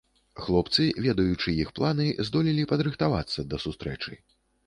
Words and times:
Хлопцы, 0.43 0.85
ведаючы 1.07 1.53
іх 1.65 1.69
планы, 1.79 2.07
здолелі 2.29 2.65
падрыхтавацца 2.73 3.47
да 3.51 3.63
сустрэчы. 3.67 4.19